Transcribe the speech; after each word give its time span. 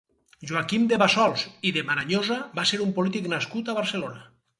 Joaquim 0.51 0.85
de 0.93 0.97
Bassols 1.01 1.43
i 1.71 1.73
de 1.75 1.83
Maranyosa 1.89 2.39
va 2.61 2.65
ser 2.71 2.79
un 2.87 2.95
polític 3.01 3.29
nascut 3.35 3.71
a 3.71 3.77
Barcelona. 3.81 4.25